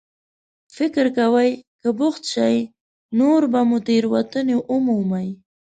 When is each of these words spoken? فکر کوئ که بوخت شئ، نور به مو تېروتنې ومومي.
فکر 0.77 1.05
کوئ 1.17 1.51
که 1.81 1.89
بوخت 1.97 2.23
شئ، 2.33 2.55
نور 3.17 3.41
به 3.51 3.61
مو 3.67 3.77
تېروتنې 3.87 4.55
ومومي. 4.71 5.29